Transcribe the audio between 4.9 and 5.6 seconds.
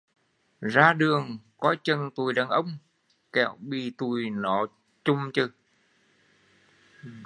chồm chừ